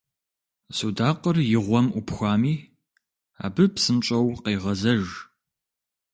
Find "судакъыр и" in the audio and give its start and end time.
0.77-1.57